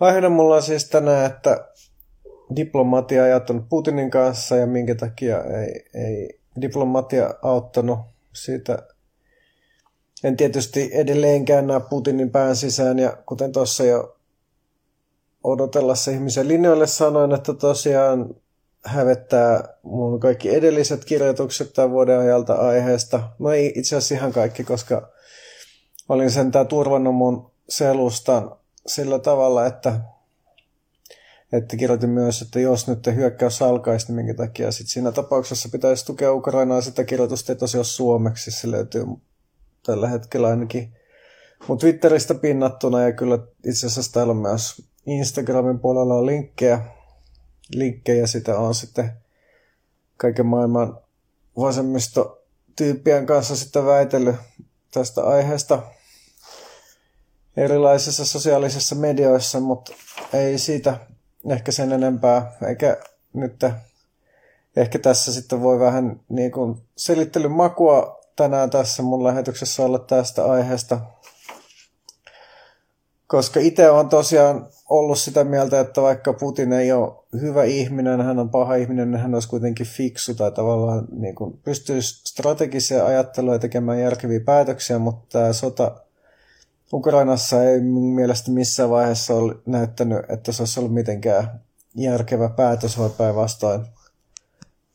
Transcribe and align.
Aiheena 0.00 0.28
mulla 0.28 0.54
on 0.56 0.62
siis 0.62 0.88
tänään, 0.88 1.26
että 1.26 1.68
diplomatia 2.56 3.24
ajattanut 3.24 3.68
Putinin 3.68 4.10
kanssa 4.10 4.56
ja 4.56 4.66
minkä 4.66 4.94
takia 4.94 5.44
ei, 5.44 5.84
ei 5.94 6.40
diplomatia 6.60 7.34
auttanut 7.42 7.98
siitä. 8.32 8.78
En 10.24 10.36
tietysti 10.36 10.90
edelleenkään 10.92 11.66
näe 11.66 11.80
Putinin 11.90 12.30
pään 12.30 12.56
sisään 12.56 12.98
ja 12.98 13.16
kuten 13.26 13.52
tuossa 13.52 13.84
jo 13.84 14.16
odotellessa 15.44 16.10
ihmisen 16.10 16.48
linjoille 16.48 16.86
sanoin, 16.86 17.32
että 17.32 17.54
tosiaan 17.54 18.34
hävettää 18.84 19.68
mun 19.82 20.20
kaikki 20.20 20.54
edelliset 20.54 21.04
kirjoitukset 21.04 21.72
tämän 21.72 21.90
vuoden 21.90 22.18
ajalta 22.18 22.54
aiheesta. 22.54 23.22
No 23.38 23.50
ei 23.50 23.72
itse 23.76 23.96
asiassa 23.96 24.14
ihan 24.14 24.32
kaikki, 24.32 24.64
koska 24.64 25.08
olin 26.08 26.30
sentään 26.30 26.66
turvannut 26.66 27.14
mun 27.14 27.50
selustan 27.68 28.59
sillä 28.86 29.18
tavalla, 29.18 29.66
että, 29.66 30.00
että 31.52 31.76
kirjoitin 31.76 32.10
myös, 32.10 32.42
että 32.42 32.60
jos 32.60 32.88
nyt 32.88 33.06
hyökkäys 33.06 33.62
alkaisi, 33.62 34.06
niin 34.06 34.14
minkä 34.14 34.34
takia 34.34 34.72
sit 34.72 34.88
siinä 34.88 35.12
tapauksessa 35.12 35.68
pitäisi 35.72 36.06
tukea 36.06 36.32
Ukrainaa, 36.32 36.80
sitä 36.80 37.04
kirjoitusta 37.04 37.52
ei 37.52 37.56
tosiaan 37.56 37.84
suomeksi, 37.84 38.50
se 38.50 38.70
löytyy 38.70 39.04
tällä 39.86 40.08
hetkellä 40.08 40.48
ainakin 40.48 40.92
mun 41.68 41.78
Twitteristä 41.78 42.34
pinnattuna 42.34 43.02
ja 43.02 43.12
kyllä 43.12 43.38
itse 43.64 43.86
asiassa 43.86 44.12
täällä 44.12 44.30
on 44.30 44.36
myös 44.36 44.82
Instagramin 45.06 45.80
puolella 45.80 46.14
on 46.14 46.26
linkkejä, 46.26 46.80
linkkejä 47.74 48.26
sitä 48.26 48.58
on 48.58 48.74
sitten 48.74 49.12
kaiken 50.16 50.46
maailman 50.46 50.98
vasemmistotyyppien 51.56 53.26
kanssa 53.26 53.56
sitten 53.56 53.86
väitellyt 53.86 54.36
tästä 54.90 55.22
aiheesta 55.22 55.82
erilaisissa 57.56 58.24
sosiaalisissa 58.24 58.94
medioissa, 58.94 59.60
mutta 59.60 59.92
ei 60.32 60.58
siitä 60.58 60.96
ehkä 61.50 61.72
sen 61.72 61.92
enempää, 61.92 62.52
eikä 62.68 62.96
nyt 63.32 63.64
ehkä 64.76 64.98
tässä 64.98 65.32
sitten 65.32 65.62
voi 65.62 65.80
vähän 65.80 66.20
niin 66.28 66.52
kuin 66.52 66.82
selittelyn 66.96 67.50
makua 67.50 68.20
tänään 68.36 68.70
tässä 68.70 69.02
mun 69.02 69.24
lähetyksessä 69.24 69.82
olla 69.82 69.98
tästä 69.98 70.44
aiheesta. 70.44 71.00
Koska 73.26 73.60
itse 73.60 73.90
on 73.90 74.08
tosiaan 74.08 74.66
ollut 74.88 75.18
sitä 75.18 75.44
mieltä, 75.44 75.80
että 75.80 76.02
vaikka 76.02 76.32
Putin 76.32 76.72
ei 76.72 76.92
ole 76.92 77.12
hyvä 77.40 77.64
ihminen, 77.64 78.20
hän 78.20 78.38
on 78.38 78.50
paha 78.50 78.74
ihminen, 78.74 79.10
niin 79.10 79.20
hän 79.20 79.34
olisi 79.34 79.48
kuitenkin 79.48 79.86
fiksu 79.86 80.34
tai 80.34 80.52
tavallaan 80.52 81.08
niin 81.12 81.34
kuin 81.34 81.60
pystyy 81.64 82.02
strategisia 82.02 83.06
ajattelua 83.06 83.58
tekemään 83.58 84.00
järkeviä 84.00 84.40
päätöksiä, 84.40 84.98
mutta 84.98 85.38
tämä 85.38 85.52
sota 85.52 85.96
Ukrainassa 86.92 87.64
ei 87.64 87.80
mun 87.80 88.14
mielestä 88.14 88.50
missään 88.50 88.90
vaiheessa 88.90 89.34
ole 89.34 89.54
näyttänyt, 89.66 90.18
että 90.28 90.52
se 90.52 90.62
olisi 90.62 90.80
ollut 90.80 90.94
mitenkään 90.94 91.60
järkevä 91.94 92.48
päätös 92.48 92.98
vai 92.98 93.10
päinvastoin. 93.10 93.86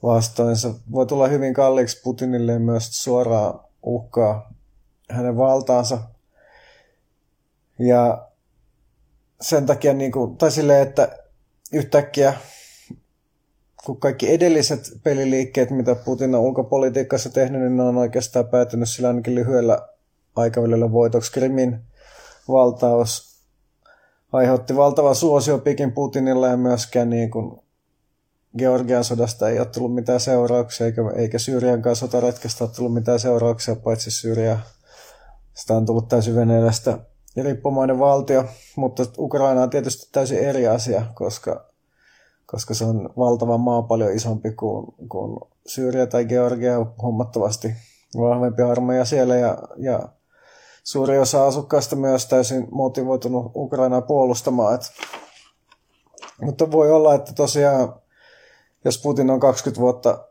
Vastoin 0.03 0.55
se 0.55 0.69
voi 0.91 1.05
tulla 1.05 1.27
hyvin 1.27 1.53
kalliiksi 1.53 2.01
Putinille 2.03 2.59
myös 2.59 3.03
suoraan 3.03 3.59
uhkaa 3.83 4.53
hänen 5.09 5.37
valtaansa. 5.37 5.99
Ja 7.79 8.27
sen 9.41 9.65
takia, 9.65 9.93
niin 9.93 10.11
kuin, 10.11 10.37
tai 10.37 10.51
silleen, 10.51 10.87
että 10.87 11.17
yhtäkkiä 11.73 12.33
kun 13.85 13.99
kaikki 13.99 14.31
edelliset 14.31 14.91
peliliikkeet, 15.03 15.71
mitä 15.71 15.95
Putin 15.95 16.35
on 16.35 16.41
ulkopolitiikassa 16.41 17.29
tehnyt, 17.29 17.61
niin 17.61 17.77
ne 17.77 17.83
on 17.83 17.97
oikeastaan 17.97 18.47
päätynyt 18.47 18.89
sillä 18.89 19.07
ainakin 19.07 19.35
lyhyellä 19.35 19.87
aikavälillä 20.35 20.91
voitoksi. 20.91 21.31
Krimin 21.31 21.79
valtaus 22.47 23.41
aiheutti 24.31 24.75
valtavan 24.75 25.15
suosiopikin 25.15 25.91
Putinilla 25.91 26.47
ja 26.47 26.57
myöskään 26.57 27.09
niin 27.09 27.31
kuin 27.31 27.59
Georgian 28.57 29.03
sodasta 29.03 29.49
ei 29.49 29.59
ole 29.59 29.65
tullut 29.67 29.95
mitään 29.95 30.19
seurauksia, 30.19 30.85
eikä, 30.85 31.01
eikä 31.15 31.39
Syyriankaan 31.39 31.95
sotaretkestä 31.95 32.63
ole 32.63 32.71
tullut 32.75 32.93
mitään 32.93 33.19
seurauksia, 33.19 33.75
paitsi 33.75 34.11
Syyria. 34.11 34.59
Sitä 35.53 35.73
on 35.73 35.85
tullut 35.85 36.07
täysin 36.07 36.35
Venäjästä 36.35 36.99
riippumainen 37.43 37.99
valtio, 37.99 38.45
mutta 38.75 39.03
Ukraina 39.17 39.61
on 39.61 39.69
tietysti 39.69 40.09
täysin 40.11 40.39
eri 40.39 40.67
asia, 40.67 41.05
koska, 41.13 41.65
koska 42.45 42.73
se 42.73 42.85
on 42.85 43.09
valtava 43.17 43.57
maa 43.57 43.81
paljon 43.81 44.11
isompi 44.11 44.51
kuin, 44.51 44.85
kuin 45.09 45.39
Syyria 45.67 46.07
tai 46.07 46.25
Georgia, 46.25 46.85
huomattavasti 47.01 47.75
vahvempi 48.17 48.61
armeija 48.61 49.05
siellä 49.05 49.35
ja, 49.35 49.57
ja 49.77 50.09
suuri 50.85 51.19
osa 51.19 51.47
asukkaista 51.47 51.95
myös 51.95 52.25
täysin 52.25 52.67
motivoitunut 52.71 53.51
Ukrainaa 53.55 54.01
puolustamaan. 54.01 54.75
Et, 54.75 54.81
mutta 56.41 56.71
voi 56.71 56.91
olla, 56.91 57.15
että 57.15 57.33
tosiaan, 57.33 57.95
jos 58.85 59.01
Putin 59.01 59.29
on 59.29 59.39
20 59.39 59.81
vuotta 59.81 60.25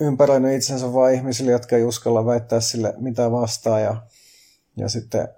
ympäröinyt 0.00 0.56
itsensä 0.56 0.92
vain 0.92 1.14
ihmisille, 1.14 1.50
jotka 1.50 1.76
ei 1.76 1.84
uskalla 1.84 2.26
väittää 2.26 2.60
sille 2.60 2.94
mitä 2.96 3.30
vastaan 3.30 3.82
ja, 3.82 3.96
ja 4.76 4.88
sitten 4.88 5.28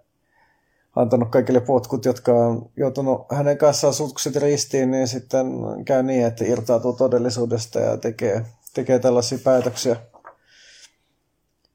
antanut 0.96 1.30
kaikille 1.30 1.60
potkut, 1.60 2.04
jotka 2.04 2.32
on 2.32 2.70
joutunut 2.76 3.26
hänen 3.32 3.58
kanssaan 3.58 3.94
sutksit 3.94 4.36
ristiin, 4.36 4.90
niin 4.90 5.08
sitten 5.08 5.46
käy 5.84 6.02
niin, 6.02 6.26
että 6.26 6.44
irtautuu 6.44 6.92
todellisuudesta 6.92 7.80
ja 7.80 7.96
tekee, 7.96 8.46
tekee 8.74 8.98
tällaisia 8.98 9.38
päätöksiä. 9.44 9.96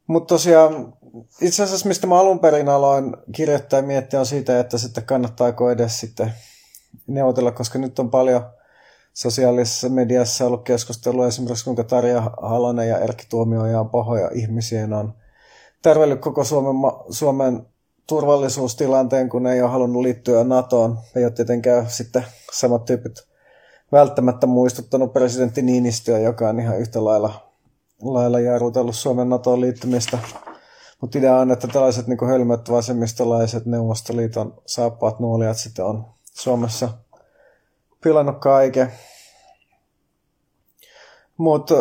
Mutta 0.08 0.34
tosiaan 0.34 0.94
itse 1.42 1.64
asiassa 1.64 1.88
mistä 1.88 2.08
mä 2.08 2.20
alun 2.20 2.40
perin 2.40 2.70
aloin 2.70 3.18
kirjoittaa 3.32 3.80
ja 3.80 3.86
miettiä 3.86 4.20
on 4.20 4.26
siitä, 4.26 4.60
että 4.60 4.78
sitten 4.78 5.06
kannattaako 5.06 5.72
edes 5.72 6.00
sitten 6.00 6.34
neuvotella, 7.08 7.52
koska 7.52 7.80
nyt 7.80 8.00
on 8.00 8.10
paljon 8.10 8.46
sosiaalisessa 9.14 9.90
mediassa 9.90 10.46
ollut 10.46 10.64
keskustelua 10.64 11.28
esimerkiksi 11.28 11.66
kuinka 11.66 11.84
Tarja 11.84 12.22
Halonen 12.42 12.90
ja 12.90 13.00
Erkki 13.00 13.26
Tuomioja 13.30 13.80
on 13.80 13.90
pahoja 13.90 14.30
ihmisiä 14.34 14.82
ja 14.82 14.98
on 14.98 15.14
tärvellyt 15.82 16.22
koko 16.22 16.44
Suomen, 16.44 16.76
Suomen 17.10 17.66
turvallisuustilanteen, 18.08 19.30
kun 19.30 19.48
ei 19.48 19.62
ole 19.62 19.72
halunnut 19.72 20.02
liittyä 20.02 20.44
NATOon. 20.44 21.00
Ei 21.16 21.24
ole 21.24 21.32
tietenkään 21.32 21.90
sitten 21.90 22.26
samat 22.52 22.86
tyypit 22.86 23.24
välttämättä 23.92 24.48
muistuttanut 24.48 25.14
presidentti 25.14 25.62
Niinistöä, 25.62 26.20
joka 26.20 26.50
on 26.50 26.60
ihan 26.60 26.80
yhtä 26.80 27.06
lailla, 27.06 27.53
lailla 28.04 28.40
jarrutellut 28.40 28.96
Suomen 28.96 29.30
NATOon 29.30 29.62
liittymistä. 29.62 30.20
Mutta 31.02 31.18
idea 31.18 31.38
on, 31.38 31.52
että 31.52 31.68
tällaiset 31.68 32.08
niin 32.08 32.28
hölmöt 32.28 32.72
vasemmistolaiset 32.72 33.66
Neuvostoliiton 33.66 34.62
saappaat 34.66 35.20
nuolijat 35.20 35.58
sitten 35.58 35.86
on 35.86 36.06
Suomessa 36.24 36.90
pilannut 38.04 38.40
kaiken. 38.40 38.92
Mutta, 41.38 41.74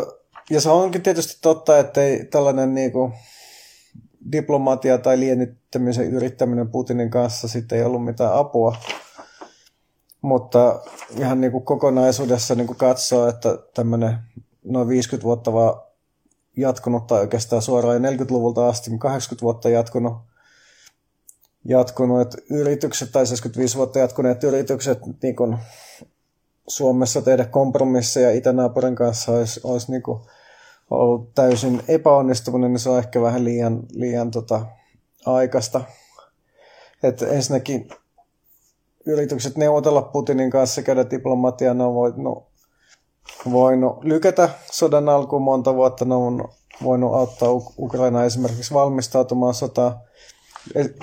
ja 0.51 0.61
se 0.61 0.71
onkin 0.71 1.03
tietysti 1.03 1.39
totta, 1.43 1.79
että 1.79 2.03
ei 2.03 2.25
tällainen 2.25 2.75
niin 2.75 2.93
kuin, 2.93 3.13
diplomatia 4.33 4.99
tai 4.99 5.21
liennyttämisen 5.21 6.11
yrittäminen 6.11 6.69
Putinin 6.69 7.11
kanssa 7.11 7.49
sitten 7.49 7.79
ei 7.79 7.85
ollut 7.85 8.05
mitään 8.05 8.35
apua. 8.35 8.77
Mutta 10.23 10.81
ihan 11.19 11.41
niin 11.41 11.53
kuin 11.53 11.65
kokonaisuudessa 11.65 12.55
niin 12.55 12.67
kuin 12.67 12.77
katsoo, 12.77 13.29
että 13.29 13.59
tämmöinen 13.75 14.19
noin 14.65 14.89
50 14.89 15.25
vuotta 15.25 15.53
vaan 15.53 15.92
jatkunut, 16.57 17.07
tai 17.07 17.21
oikeastaan 17.21 17.63
suoraan 17.63 18.03
40-luvulta 18.03 18.69
asti, 18.69 18.91
80 18.99 19.43
vuotta 19.43 19.69
jatkunut, 19.69 20.17
jatkunut 21.65 22.21
että 22.21 22.39
yritykset, 22.51 23.13
tai 23.13 23.27
75 23.27 23.77
vuotta 23.77 23.99
jatkuneet 23.99 24.45
yritykset 24.45 24.99
niin 25.23 25.37
kuin 25.37 25.59
Suomessa 26.69 27.23
tehdä 27.23 27.45
kompromisseja 27.45 28.31
itänaapurin 28.31 28.95
kanssa 28.95 29.33
olisi, 29.33 29.61
olisi 29.65 29.91
niin 29.91 30.03
kuin 30.03 30.21
ollut 30.91 31.35
täysin 31.35 31.83
epäonnistuminen, 31.89 32.73
niin 32.73 32.81
se 32.81 32.91
on 32.91 32.99
ehkä 32.99 33.23
vähän 33.23 33.45
liian, 33.45 33.83
liian 33.93 34.31
tota, 34.31 34.67
aikaista. 35.27 35.81
Että 37.03 37.27
ensinnäkin 37.27 37.89
yritykset 39.07 39.57
neuvotella 39.57 40.03
Putinin 40.03 40.51
kanssa, 40.51 40.83
käydä 40.83 41.11
diplomatiaa, 41.11 41.75
ne 41.75 41.85
on 41.85 41.95
voinut, 41.95 42.52
voinut 43.51 44.05
lykätä 44.05 44.49
sodan 44.73 45.09
alkuun 45.09 45.43
monta 45.43 45.75
vuotta, 45.75 46.05
ne 46.05 46.15
on 46.15 46.49
voinut 46.83 47.15
auttaa 47.15 47.49
Ukraina 47.79 48.25
esimerkiksi 48.25 48.75
valmistautumaan 48.75 49.55
sotaan. 49.55 50.01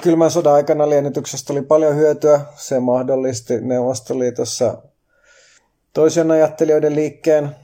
Kylmän 0.03 0.31
sodan 0.31 0.53
aikana 0.53 0.89
liennytyksestä 0.89 1.53
oli 1.53 1.61
paljon 1.61 1.95
hyötyä. 1.95 2.41
Se 2.55 2.79
mahdollisti 2.79 3.61
Neuvostoliitossa 3.61 4.77
toisen 5.93 6.31
ajattelijoiden 6.31 6.95
liikkeen 6.95 7.55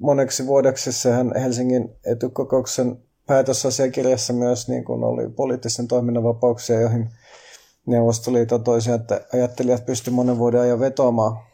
moneksi 0.00 0.46
vuodeksi 0.46 0.92
sehän 0.92 1.32
Helsingin 1.40 1.96
etukokouksen 2.06 2.98
päätösasiakirjassa 3.26 4.32
myös 4.32 4.68
niin 4.68 4.84
kuin 4.84 5.04
oli 5.04 5.28
poliittisen 5.28 5.88
toiminnan 5.88 6.24
vapauksia, 6.24 6.80
joihin 6.80 7.10
Neuvostoliiton 7.86 8.64
toisia 8.64 8.98
ajattelijat 9.32 9.86
pysty 9.86 10.10
monen 10.10 10.38
vuoden 10.38 10.60
ajan 10.60 10.80
vetoamaan. 10.80 11.47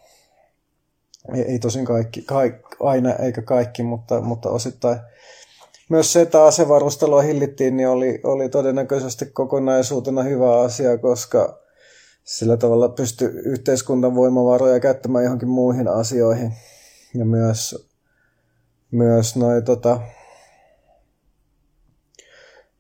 Ei, 1.35 1.43
ei 1.43 1.59
tosin 1.59 1.85
kaikki, 1.85 2.23
kaik, 2.23 2.55
aina 2.81 3.13
eikä 3.15 3.43
kaikki, 3.43 3.83
mutta, 3.83 4.21
mutta 4.21 4.51
osittain. 4.51 4.99
Myös 5.89 6.13
se, 6.13 6.21
että 6.21 6.45
asevarustelua 6.45 7.23
hillittiin, 7.23 7.77
niin 7.77 7.89
oli, 7.89 8.21
oli 8.25 8.49
todennäköisesti 8.49 9.27
kokonaisuutena 9.27 10.23
hyvä 10.23 10.61
asia, 10.61 10.99
koska 10.99 11.59
sillä 12.25 12.57
tavalla 12.57 12.89
pysty 12.89 13.25
yhteiskunnan 13.45 14.15
voimavaroja 14.15 14.81
käyttämään 14.81 15.25
johonkin 15.25 15.49
muihin 15.49 15.89
asioihin. 15.89 16.53
Ja 17.15 17.25
myös, 17.25 17.89
myös 18.91 19.37
noi, 19.37 19.63
tota, 19.63 20.01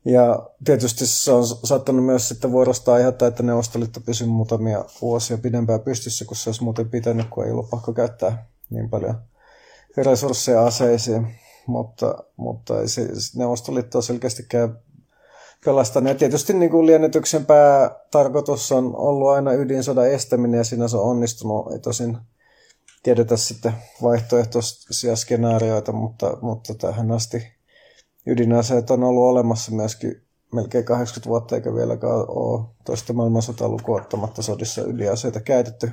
ja 0.04 0.48
tietysti 0.64 1.06
se 1.06 1.32
on 1.32 1.46
saattanut 1.46 2.04
myös 2.04 2.28
sitten 2.28 2.52
vuorostaan 2.52 2.96
aiheuttaa, 2.96 3.28
että 3.28 3.42
Neuvostoliitto 3.42 4.00
pysyy 4.00 4.26
muutamia 4.26 4.84
vuosia 5.02 5.38
pidempään 5.38 5.80
pystyssä, 5.80 6.24
kun 6.24 6.36
se 6.36 6.48
olisi 6.48 6.62
muuten 6.62 6.90
pitänyt, 6.90 7.26
kun 7.30 7.44
ei 7.44 7.50
ollut 7.50 7.70
pakko 7.70 7.92
käyttää 7.92 8.46
niin 8.70 8.90
paljon 8.90 9.14
resursseja 9.96 10.66
aseisiin. 10.66 11.26
Mutta, 11.66 12.24
mutta 12.36 12.80
ei 12.80 12.88
se, 12.88 13.08
Neuvostoliitto 13.36 13.98
on 13.98 14.02
selkeästikään 14.02 14.78
pelastanut. 15.64 16.08
Ja 16.08 16.14
tietysti 16.14 16.52
niin 16.52 16.70
kuin 16.70 16.86
liennytyksen 16.86 17.46
päätarkoitus 17.46 18.72
on 18.72 18.96
ollut 18.96 19.28
aina 19.28 19.52
ydinsodan 19.52 20.10
estäminen 20.10 20.58
ja 20.58 20.64
siinä 20.64 20.88
se 20.88 20.96
on 20.96 21.04
onnistunut. 21.10 21.72
Ei 21.72 21.78
tosin 21.78 22.18
tiedetä 23.02 23.36
sitten 23.36 23.72
vaihtoehtoisia 24.02 25.16
skenaarioita, 25.16 25.92
mutta, 25.92 26.38
mutta 26.40 26.74
tähän 26.74 27.12
asti 27.12 27.54
ydinaseet 28.26 28.90
on 28.90 29.04
ollut 29.04 29.30
olemassa 29.30 29.72
myöskin 29.72 30.22
melkein 30.52 30.84
80 30.84 31.28
vuotta, 31.28 31.54
eikä 31.54 31.74
vieläkään 31.74 32.24
ole 32.28 32.64
toista 32.84 33.12
maailmansota 33.12 33.68
lukuottamatta 33.68 34.42
sodissa 34.42 34.82
ydinaseita 34.82 35.40
käytetty. 35.40 35.90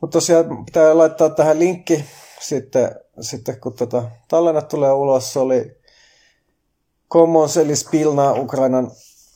Mutta 0.00 0.16
tosiaan 0.16 0.64
pitää 0.64 0.98
laittaa 0.98 1.30
tähän 1.30 1.58
linkki 1.58 2.04
sitten, 2.40 2.90
sitten 3.20 3.60
kun 3.60 3.72
tota 3.72 4.02
tallennat 4.28 4.68
tulee 4.68 4.92
ulos. 4.92 5.32
Se 5.32 5.38
oli 5.38 5.76
Commons 7.10 7.56
eli 7.56 7.76
Spilna 7.76 8.32
Ukrainan 8.32 8.90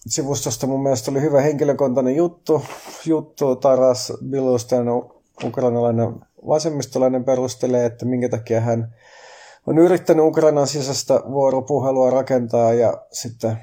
sivustosta 0.06 0.66
mun 0.66 0.82
mielestä 0.82 1.10
oli 1.10 1.20
hyvä 1.20 1.40
henkilökohtainen 1.40 2.16
juttu. 2.16 2.62
juttu 3.06 3.56
Taras 3.56 4.12
Bilustan 4.30 4.86
ukrainalainen 5.44 6.20
vasemmistolainen 6.48 7.24
perustelee, 7.24 7.86
että 7.86 8.06
minkä 8.06 8.28
takia 8.28 8.60
hän 8.60 8.94
on 9.66 9.78
yrittänyt 9.78 10.24
Ukrainan 10.24 10.66
sisäistä 10.66 11.20
vuoropuhelua 11.30 12.10
rakentaa 12.10 12.72
ja 12.72 13.06
sitten 13.12 13.58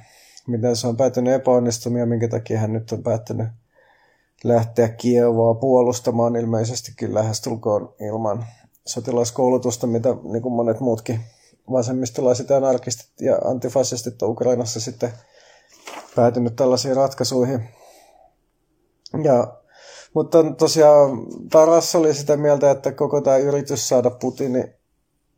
miten 0.48 0.76
se 0.76 0.88
on 0.88 0.98
päätynyt 0.98 1.34
epäonnistumia, 1.34 2.06
minkä 2.06 2.28
takia 2.28 2.60
hän 2.60 2.74
nyt 2.74 2.92
on 2.92 3.04
päättänyt 3.04 3.48
lähteä 4.44 4.90
Kievaa 4.90 5.54
puolustamaan 5.54 6.36
ilmeisestikin 6.36 7.14
lähestulkoon 7.14 7.96
ilman 8.00 8.46
sotilaskoulutusta, 8.86 9.88
mitä 9.88 10.10
niin 10.24 10.42
kuin 10.42 10.54
monet 10.54 10.80
muutkin 10.80 11.20
vasemmistolaiset 11.72 12.50
ja 12.50 12.58
anarkistit 12.58 13.22
ja 13.22 13.38
antifasistit 13.38 14.22
on 14.22 14.30
Ukrainassa 14.30 14.80
sitten 14.80 15.14
päätynyt 16.16 16.56
tällaisiin 16.56 16.96
ratkaisuihin. 16.96 17.70
Ja, 19.24 19.58
mutta 20.14 20.44
tosiaan 20.58 21.26
Taras 21.52 21.96
oli 21.96 22.14
sitä 22.14 22.38
mieltä, 22.38 22.72
että 22.72 22.92
koko 22.92 23.22
tämä 23.22 23.38
yritys 23.38 23.90
saada 23.90 24.10
Putini 24.10 24.77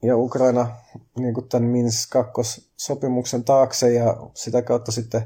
ja 0.04 0.18
Ukraina 0.18 0.68
niin 1.20 1.34
kuin 1.34 1.50
tämän 1.50 1.70
Minsk 1.70 2.10
2 2.10 2.70
sopimuksen 2.78 3.44
taakse 3.44 3.94
ja 3.94 4.18
sitä 4.34 4.62
kautta 4.62 4.92
sitten 4.92 5.24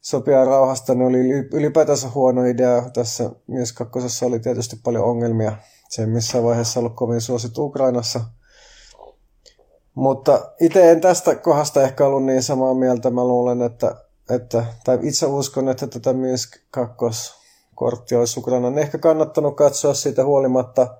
sopia 0.00 0.44
rauhasta, 0.44 0.94
ne 0.94 1.06
oli 1.06 1.18
ylipäätänsä 1.52 2.08
huono 2.14 2.44
idea. 2.44 2.90
Tässä 2.94 3.30
Minsk 3.46 3.76
2 3.76 4.24
oli 4.24 4.38
tietysti 4.40 4.76
paljon 4.84 5.04
ongelmia. 5.04 5.56
Se 5.88 6.02
ei 6.02 6.08
missään 6.08 6.44
vaiheessa 6.44 6.80
ollut 6.80 6.96
kovin 6.96 7.20
suosittu 7.20 7.64
Ukrainassa. 7.64 8.20
Mutta 9.94 10.52
itse 10.60 10.90
en 10.90 11.00
tästä 11.00 11.34
kohdasta 11.34 11.82
ehkä 11.82 12.06
ollut 12.06 12.24
niin 12.24 12.42
samaa 12.42 12.74
mieltä. 12.74 13.10
Mä 13.10 13.24
luulen, 13.24 13.62
että, 13.62 13.96
että 14.30 14.64
tai 14.84 14.98
itse 15.02 15.26
uskon, 15.26 15.68
että 15.68 15.86
tätä 15.86 16.12
Minsk 16.12 16.56
2 16.70 16.96
korttia 17.74 18.18
olisi 18.18 18.40
Ukrainan 18.40 18.78
ehkä 18.78 18.98
kannattanut 18.98 19.56
katsoa 19.56 19.94
siitä 19.94 20.24
huolimatta, 20.24 20.96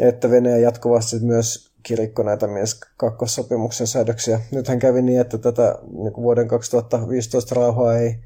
että 0.00 0.30
Venäjä 0.30 0.58
jatkuvasti 0.58 1.18
myös 1.20 1.75
kirikko 1.86 2.22
näitä 2.22 2.46
Minsk 2.46 2.86
kakkosopimuksen 2.96 3.86
säädöksiä. 3.86 4.40
Nythän 4.50 4.78
kävi 4.78 5.02
niin, 5.02 5.20
että 5.20 5.38
tätä 5.38 5.78
niin 5.92 6.16
vuoden 6.16 6.48
2015 6.48 7.54
rauhaa 7.54 7.96
ei 7.96 8.16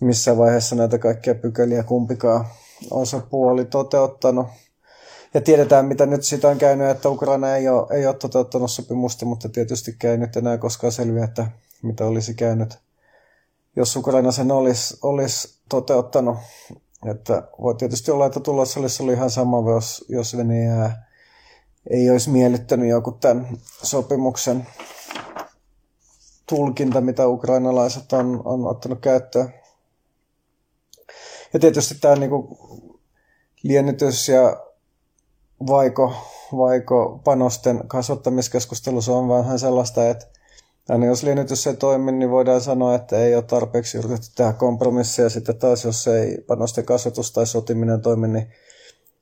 missään 0.00 0.38
vaiheessa 0.38 0.76
näitä 0.76 0.98
kaikkia 0.98 1.34
pykäliä 1.34 1.82
kumpikaan 1.82 2.44
osapuoli 2.90 3.64
toteuttanut. 3.64 4.46
Ja 5.34 5.40
tiedetään, 5.40 5.86
mitä 5.86 6.06
nyt 6.06 6.22
siitä 6.22 6.48
on 6.48 6.58
käynyt, 6.58 6.88
että 6.88 7.08
Ukraina 7.08 7.56
ei 7.56 7.68
ole, 7.68 7.86
ei 7.90 8.06
ole 8.06 8.14
toteuttanut 8.14 8.70
sopimusta, 8.70 9.26
mutta 9.26 9.48
tietysti 9.48 9.96
ei 10.04 10.18
nyt 10.18 10.36
enää 10.36 10.58
koskaan 10.58 10.92
selviä, 10.92 11.24
että 11.24 11.46
mitä 11.82 12.06
olisi 12.06 12.34
käynyt, 12.34 12.78
jos 13.76 13.96
Ukraina 13.96 14.32
sen 14.32 14.52
olisi, 14.52 14.98
olisi 15.02 15.58
toteuttanut. 15.68 16.38
Että 17.10 17.42
voi 17.62 17.74
tietysti 17.74 18.10
olla, 18.10 18.26
että 18.26 18.40
tulos 18.40 18.76
olisi 18.76 19.02
ollut 19.02 19.14
ihan 19.14 19.30
sama, 19.30 19.72
jos, 19.72 20.04
jos 20.08 20.36
Venäjää 20.36 21.05
ei 21.90 22.10
olisi 22.10 22.30
miellyttänyt 22.30 22.88
joku 22.88 23.12
tämän 23.12 23.48
sopimuksen 23.82 24.66
tulkinta, 26.48 27.00
mitä 27.00 27.28
ukrainalaiset 27.28 28.12
on, 28.12 28.42
on 28.44 28.66
ottanut 28.66 29.00
käyttöön. 29.00 29.54
Ja 31.52 31.60
tietysti 31.60 31.94
tämä 32.00 32.16
niin 32.16 32.30
kuin 32.30 32.58
liennytys 33.62 34.28
ja 34.28 34.66
vaiko, 35.66 36.12
vaiko 36.56 37.20
panosten 37.24 37.88
kasvattamiskeskustelussa 37.88 39.12
on 39.12 39.28
vähän 39.28 39.58
sellaista, 39.58 40.08
että 40.08 40.26
aina 40.88 41.06
jos 41.06 41.22
liennytys 41.22 41.66
ei 41.66 41.76
toimi, 41.76 42.12
niin 42.12 42.30
voidaan 42.30 42.60
sanoa, 42.60 42.94
että 42.94 43.18
ei 43.18 43.34
ole 43.34 43.42
tarpeeksi 43.42 43.98
yritetty 43.98 44.26
tehdä 44.36 44.52
kompromisseja. 44.52 45.30
Sitten 45.30 45.58
taas, 45.58 45.84
jos 45.84 46.08
ei 46.08 46.44
panosten 46.46 46.84
kasvatus 46.84 47.32
tai 47.32 47.46
sotiminen 47.46 48.00
toimi, 48.00 48.28
niin 48.28 48.52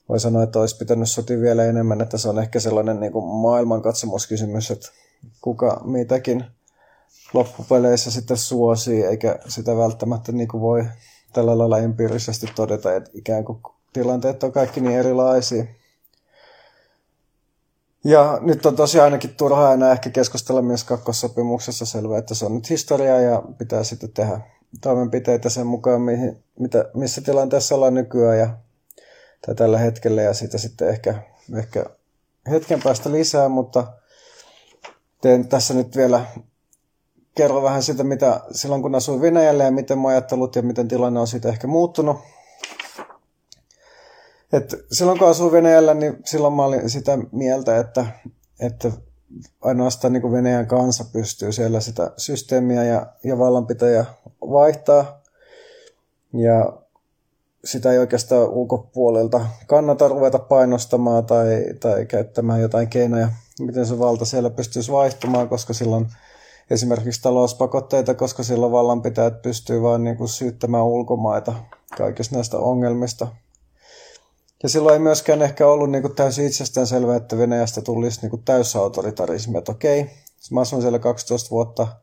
voi 0.08 0.20
sanoa, 0.20 0.42
että 0.42 0.60
olisi 0.60 0.76
pitänyt 0.76 1.10
sotia 1.10 1.40
vielä 1.40 1.64
enemmän, 1.64 2.00
että 2.00 2.18
se 2.18 2.28
on 2.28 2.38
ehkä 2.38 2.60
sellainen 2.60 3.00
niin 3.00 3.12
kuin 3.12 3.24
maailmankatsomuskysymys, 3.24 4.70
että 4.70 4.88
kuka 5.40 5.80
mitäkin 5.84 6.44
loppupeleissä 7.32 8.10
sitten 8.10 8.36
suosii, 8.36 9.04
eikä 9.04 9.38
sitä 9.48 9.76
välttämättä 9.76 10.32
niin 10.32 10.48
kuin 10.48 10.60
voi 10.60 10.84
tällä 11.32 11.58
lailla 11.58 11.78
empiirisesti 11.78 12.46
todeta, 12.54 12.96
että 12.96 13.10
ikään 13.14 13.44
kuin 13.44 13.58
tilanteet 13.92 14.42
on 14.42 14.52
kaikki 14.52 14.80
niin 14.80 14.98
erilaisia. 14.98 15.64
Ja 18.04 18.38
nyt 18.42 18.66
on 18.66 18.76
tosiaan 18.76 19.04
ainakin 19.04 19.34
turhaa 19.36 19.72
enää 19.72 19.92
ehkä 19.92 20.10
keskustella 20.10 20.62
myös 20.62 20.84
kakkossopimuksessa 20.84 21.86
selvä, 21.86 22.18
että 22.18 22.34
se 22.34 22.44
on 22.44 22.54
nyt 22.54 22.70
historiaa 22.70 23.20
ja 23.20 23.42
pitää 23.58 23.84
sitten 23.84 24.12
tehdä 24.12 24.40
toimenpiteitä 24.80 25.48
sen 25.48 25.66
mukaan, 25.66 26.00
mihin, 26.00 26.44
mitä, 26.58 26.84
missä 26.94 27.20
tilanteessa 27.20 27.74
ollaan 27.74 27.94
nykyään 27.94 28.38
ja 28.38 28.56
tai 29.46 29.54
tällä 29.54 29.78
hetkellä 29.78 30.22
ja 30.22 30.34
sitä 30.34 30.58
sitten 30.58 30.88
ehkä, 30.88 31.14
ehkä 31.58 31.84
hetken 32.50 32.80
päästä 32.82 33.12
lisää, 33.12 33.48
mutta 33.48 33.92
teen 35.20 35.48
tässä 35.48 35.74
nyt 35.74 35.96
vielä 35.96 36.24
kerro 37.34 37.62
vähän 37.62 37.82
sitä, 37.82 38.04
mitä 38.04 38.40
silloin 38.50 38.82
kun 38.82 38.94
asuin 38.94 39.20
Venäjällä 39.20 39.64
ja 39.64 39.70
miten 39.70 39.98
mä 39.98 40.08
ajattelut 40.08 40.56
ja 40.56 40.62
miten 40.62 40.88
tilanne 40.88 41.20
on 41.20 41.26
siitä 41.26 41.48
ehkä 41.48 41.66
muuttunut. 41.66 42.16
Et 44.52 44.74
silloin 44.92 45.18
kun 45.18 45.28
asuin 45.28 45.52
Venäjällä, 45.52 45.94
niin 45.94 46.16
silloin 46.24 46.54
mä 46.54 46.64
olin 46.64 46.90
sitä 46.90 47.18
mieltä, 47.32 47.78
että, 47.78 48.06
että 48.60 48.92
ainoastaan 49.60 50.12
niin 50.12 50.20
kuin 50.20 50.32
Venäjän 50.32 50.66
kansa 50.66 51.04
pystyy 51.12 51.52
siellä 51.52 51.80
sitä 51.80 52.10
systeemiä 52.16 52.84
ja, 52.84 53.06
ja 53.24 53.38
vallanpitäjä 53.38 54.04
vaihtaa. 54.40 55.22
Ja 56.32 56.83
sitä 57.64 57.92
ei 57.92 57.98
oikeastaan 57.98 58.48
ulkopuolelta 58.48 59.46
kannata 59.66 60.08
ruveta 60.08 60.38
painostamaan 60.38 61.26
tai, 61.26 61.64
tai 61.80 62.06
käyttämään 62.06 62.60
jotain 62.60 62.88
keinoja, 62.88 63.28
miten 63.60 63.86
se 63.86 63.98
valta 63.98 64.24
siellä 64.24 64.50
pystyisi 64.50 64.92
vaihtumaan, 64.92 65.48
koska 65.48 65.72
silloin 65.72 66.06
esimerkiksi 66.70 67.22
talouspakotteita, 67.22 68.14
koska 68.14 68.42
silloin 68.42 68.72
vallanpitäjät 68.72 69.42
pystyy 69.42 69.82
vain 69.82 70.04
niin 70.04 70.16
kuin 70.16 70.28
syyttämään 70.28 70.84
ulkomaita 70.84 71.54
kaikista 71.96 72.34
näistä 72.34 72.58
ongelmista. 72.58 73.28
Ja 74.62 74.68
silloin 74.68 74.92
ei 74.92 74.98
myöskään 74.98 75.42
ehkä 75.42 75.66
ollut 75.66 75.90
niin 75.90 76.02
kuin 76.02 76.14
täysin 76.14 76.46
itsestäänselvää, 76.46 77.16
että 77.16 77.38
Venäjästä 77.38 77.82
tulisi 77.82 78.20
niin 78.20 78.30
kuin 78.30 78.42
täysautoritarismi, 78.44 79.58
että 79.58 79.72
okei, 79.72 80.10
mä 80.50 80.60
asuin 80.60 80.82
siellä 80.82 80.98
12 80.98 81.50
vuotta– 81.50 81.86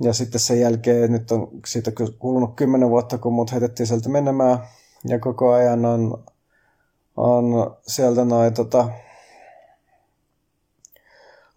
ja 0.00 0.12
sitten 0.12 0.40
sen 0.40 0.60
jälkeen, 0.60 1.12
nyt 1.12 1.32
on 1.32 1.48
siitä 1.66 1.92
kulunut 2.18 2.56
kymmenen 2.56 2.90
vuotta, 2.90 3.18
kun 3.18 3.32
mut 3.32 3.52
heitettiin 3.52 3.86
sieltä 3.86 4.08
menemään. 4.08 4.58
Ja 5.04 5.18
koko 5.18 5.52
ajan 5.52 5.84
on, 5.84 6.24
on 7.16 7.76
sieltä 7.86 8.24
noin 8.24 8.54
tota, 8.54 8.88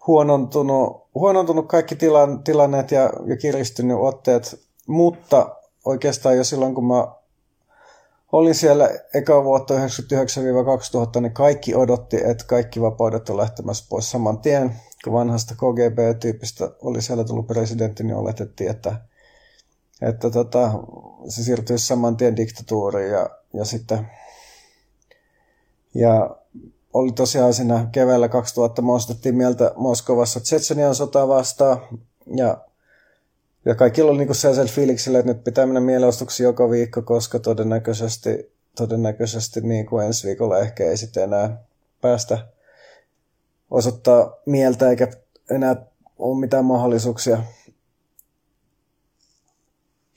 huonontunut, 0.06 1.06
huonontunut 1.14 1.68
kaikki 1.68 1.96
tilan, 1.96 2.44
tilanneet 2.44 2.90
ja, 2.90 3.10
ja 3.26 3.36
kiristynyt 3.36 3.96
otteet. 4.00 4.60
Mutta 4.86 5.56
oikeastaan 5.84 6.36
jo 6.36 6.44
silloin, 6.44 6.74
kun 6.74 6.86
mä 6.86 7.08
olin 8.32 8.54
siellä 8.54 8.90
eka 9.14 9.44
vuotta 9.44 9.74
1999-2000, 9.74 11.20
niin 11.20 11.32
kaikki 11.32 11.74
odotti, 11.74 12.16
että 12.24 12.44
kaikki 12.46 12.80
vapaudet 12.80 13.28
on 13.28 13.36
lähtemässä 13.36 13.86
pois 13.88 14.10
saman 14.10 14.38
tien 14.38 14.76
kun 15.04 15.12
vanhasta 15.12 15.54
KGB-tyypistä 15.54 16.70
oli 16.82 17.02
siellä 17.02 17.24
tullut 17.24 17.46
presidentti, 17.46 18.04
niin 18.04 18.16
oletettiin, 18.16 18.70
että, 18.70 18.96
että 20.02 20.30
tota, 20.30 20.72
se 21.28 21.42
siirtyisi 21.42 21.86
saman 21.86 22.16
tien 22.16 22.36
diktatuuriin 22.36 23.10
ja, 23.10 23.30
ja 23.54 23.64
sitten 23.64 24.06
ja 25.94 26.36
oli 26.92 27.12
tosiaan 27.12 27.54
siinä 27.54 27.88
keväällä 27.92 28.28
2000 28.28 28.82
muistettiin 28.82 29.34
mieltä 29.34 29.72
Moskovassa 29.76 30.40
Tsetsenian 30.40 30.94
sotaa 30.94 31.28
vastaan 31.28 31.78
ja, 32.36 32.58
ja 33.64 33.74
kaikilla 33.74 34.10
oli 34.10 34.18
niinku 34.18 34.34
sellaisella 34.34 34.72
fiiliksellä, 34.72 35.18
että 35.18 35.32
nyt 35.32 35.44
pitää 35.44 35.66
mennä 35.66 35.80
mielenostuksi 35.80 36.42
joka 36.42 36.70
viikko, 36.70 37.02
koska 37.02 37.38
todennäköisesti, 37.38 38.52
todennäköisesti 38.76 39.60
niinku 39.60 39.98
ensi 39.98 40.26
viikolla 40.26 40.58
ehkä 40.58 40.84
ei 40.84 40.96
sitten 40.96 41.22
enää 41.22 41.62
päästä 42.00 42.38
osoittaa 43.72 44.34
mieltä 44.46 44.90
eikä 44.90 45.08
enää 45.50 45.86
ole 46.18 46.40
mitään 46.40 46.64
mahdollisuuksia 46.64 47.42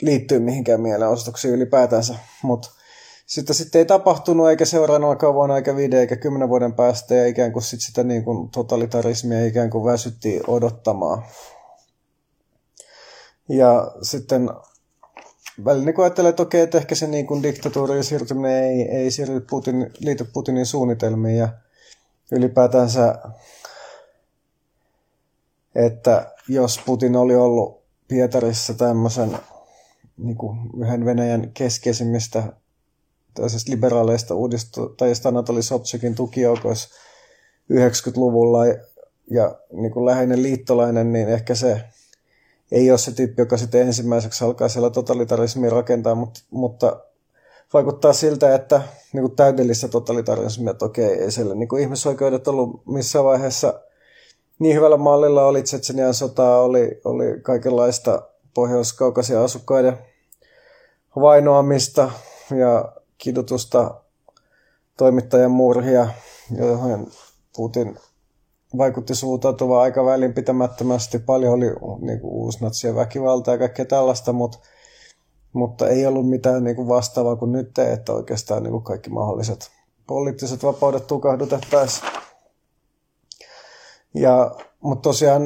liittyä 0.01 0.39
mihinkään 0.39 0.81
mielenosoituksiin 0.81 1.53
ylipäätänsä. 1.53 2.15
Mutta 2.43 2.71
sitten, 3.25 3.55
sitten 3.55 3.79
ei 3.79 3.85
tapahtunut 3.85 4.50
eikä 4.50 4.65
seuraavana 4.65 5.15
kauan 5.15 5.51
eikä 5.51 5.75
viiden 5.75 6.00
eikä 6.00 6.15
kymmenen 6.15 6.50
vuoden 6.50 6.74
päästä 6.74 7.15
ja 7.15 7.27
ikään 7.27 7.53
kuin 7.53 7.63
sit 7.63 7.81
sitä 7.81 8.03
niin 8.03 8.24
kuin 8.24 8.50
totalitarismia 8.50 9.45
ikään 9.45 9.69
kuin 9.69 9.85
väsyttiin 9.85 10.41
odottamaan. 10.47 11.24
Ja 13.50 13.91
sitten 14.01 14.50
välillä 15.65 15.85
niin 15.85 16.00
ajattelee, 16.00 16.29
että 16.29 16.43
okei, 16.43 16.62
että 16.62 16.77
ehkä 16.77 16.95
se 16.95 17.07
niin 17.07 17.27
kuin 17.27 17.43
diktatuurin 17.43 18.03
siirtyminen 18.03 18.63
ei, 18.63 18.81
ei 18.81 19.12
siirry 19.12 19.39
Putin, 19.39 19.91
liity 20.00 20.25
Putinin 20.33 20.65
suunnitelmiin 20.65 21.38
ja 21.38 21.50
ylipäätänsä, 22.32 23.15
että 25.75 26.34
jos 26.48 26.79
Putin 26.86 27.15
oli 27.15 27.36
ollut 27.36 27.86
Pietarissa 28.08 28.74
tämmöisen 28.74 29.38
niin 30.17 30.38
kuin 30.38 30.60
yhden 30.77 31.05
Venäjän 31.05 31.51
keskeisimmistä 31.53 32.44
tällaisista 33.34 33.72
liberaaleista 33.72 34.36
uudistajista 34.36 35.29
Anatoli 35.29 35.63
Sobchakin 35.63 36.15
tukijoukoissa 36.15 36.89
90-luvulla 37.74 38.65
ja, 38.65 38.75
ja 39.32 39.55
niin 39.74 39.91
kuin 39.91 40.05
läheinen 40.05 40.44
liittolainen, 40.44 41.13
niin 41.13 41.29
ehkä 41.29 41.55
se 41.55 41.82
ei 42.72 42.91
ole 42.91 42.98
se 42.98 43.12
tyyppi, 43.12 43.41
joka 43.41 43.58
sitten 43.58 43.82
ensimmäiseksi 43.82 44.44
alkaa 44.44 44.70
siellä 44.70 44.89
totalitarismia 44.89 45.70
rakentaa, 45.70 46.15
mutta, 46.15 46.41
mutta 46.51 47.05
vaikuttaa 47.75 48.13
siltä, 48.13 48.55
että 48.55 48.82
niin 49.13 49.22
kuin 49.22 49.36
täydellistä 49.36 49.88
totalitarismia 49.88 50.74
toki 50.74 51.01
ei 51.01 51.32
siellä 51.32 51.55
niin 51.55 51.70
kuin 51.70 51.82
ihmisoikeudet 51.82 52.48
ollut 52.48 52.86
missään 52.86 53.25
vaiheessa 53.25 53.79
niin 54.60 54.75
hyvällä 54.75 54.98
mallilla, 54.98 55.46
oli 55.46 55.63
Tsetsenian 55.63 56.13
sotaa, 56.13 56.62
oli, 56.62 57.01
oli 57.05 57.39
kaikenlaista 57.41 58.22
Pohjois-Kaukasia 58.53 59.44
asukkaiden 59.44 59.98
vainoamista 61.15 62.12
ja 62.58 62.94
kidutusta, 63.17 64.01
toimittajan 64.98 65.51
murhia, 65.51 66.08
johon 66.58 67.08
Putin 67.55 67.98
vaikutti 68.77 69.15
suuntautuvan 69.15 69.82
aika 69.82 70.05
välinpitämättömästi. 70.05 71.20
Paljon 71.20 71.53
oli 71.53 71.65
niin 72.01 72.20
kuin, 72.20 72.34
uusnatsien 72.34 72.96
väkivaltaa 72.96 73.53
ja 73.53 73.58
kaikkea 73.58 73.86
tällaista, 73.86 74.34
mutta, 74.34 74.60
mutta 75.55 75.89
ei 75.89 76.05
ollut 76.05 76.29
mitään 76.29 76.63
niin 76.63 76.75
kuin 76.75 76.88
vastaavaa 76.88 77.35
kuin 77.35 77.51
nyt, 77.51 77.77
että 77.77 78.13
oikeastaan 78.13 78.63
niin 78.63 78.71
kuin 78.71 78.83
kaikki 78.83 79.09
mahdolliset 79.09 79.71
poliittiset 80.07 80.63
vapaudet 80.63 81.07
tukahdutettaisiin. 81.07 82.12
Ja, 84.13 84.55
mutta 84.81 85.01
tosiaan 85.01 85.41